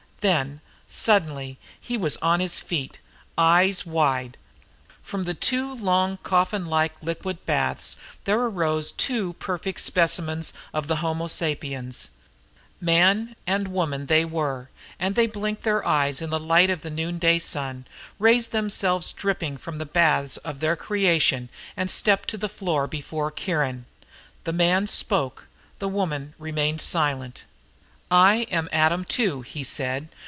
Then, 0.23 0.61
suddenly, 0.87 1.57
he 1.79 1.97
was 1.97 2.15
on 2.17 2.41
his 2.41 2.59
feet, 2.59 2.99
eyes 3.39 3.87
wide. 3.87 4.37
From 5.01 5.23
the 5.23 5.33
two 5.33 5.73
long, 5.73 6.17
coffin 6.17 6.67
like 6.67 6.93
liquid 7.01 7.43
baths, 7.47 7.95
there 8.25 8.39
arose 8.39 8.91
two 8.91 9.33
perfect 9.39 9.79
specimens 9.79 10.53
of 10.75 10.85
the 10.87 10.97
Homo 10.97 11.27
sapiens. 11.27 12.09
Man 12.79 13.35
and 13.47 13.69
woman, 13.69 14.05
they 14.05 14.23
were, 14.23 14.69
and 14.99 15.15
they 15.15 15.25
blinked 15.25 15.63
their 15.63 15.83
eyes 15.87 16.21
in 16.21 16.29
the 16.29 16.37
light 16.39 16.69
of 16.69 16.83
the 16.83 16.91
noonday 16.91 17.39
sun, 17.39 17.87
raised 18.19 18.51
themselves 18.51 19.13
dripping 19.13 19.57
from 19.57 19.77
the 19.79 19.87
baths 19.87 20.37
of 20.37 20.59
their 20.59 20.75
creation 20.75 21.49
and 21.75 21.89
stepped 21.89 22.29
to 22.29 22.37
the 22.37 22.47
floor 22.47 22.85
before 22.85 23.31
Kiron. 23.31 23.87
The 24.43 24.53
man 24.53 24.85
spoke, 24.85 25.47
the 25.79 25.89
woman 25.89 26.35
remained 26.37 26.79
silent. 26.83 27.45
"I 28.13 28.41
am 28.51 28.67
Adam 28.73 29.05
Two," 29.05 29.41
he 29.41 29.63
said. 29.63 30.09